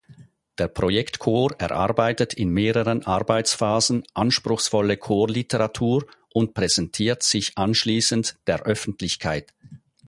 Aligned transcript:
Der 0.57 0.67
Projektchor 0.67 1.53
erarbeitet 1.59 2.33
in 2.33 2.49
mehreren 2.49 3.05
Arbeitsphasen 3.05 4.03
anspruchsvolle 4.15 4.97
Chorliteratur 4.97 6.07
und 6.33 6.55
präsentiert 6.55 7.21
sich 7.21 7.55
anschließend 7.55 8.39
der 8.47 8.63
Öffentlichkeit. 8.63 9.53